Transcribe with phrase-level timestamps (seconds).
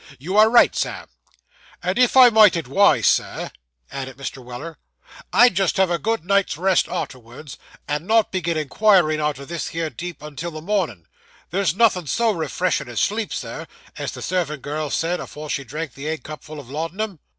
[0.17, 1.05] 'You are right, Sam.'
[1.83, 3.51] 'And if I might adwise, Sir,'
[3.91, 4.43] added Mr.
[4.43, 4.79] Weller,
[5.31, 7.55] 'I'd just have a good night's rest arterwards,
[7.87, 11.05] and not begin inquiring arter this here deep 'un till the mornin'.
[11.51, 15.93] There's nothin' so refreshen' as sleep, sir, as the servant girl said afore she drank
[15.93, 17.19] the egg cupful of laudanum.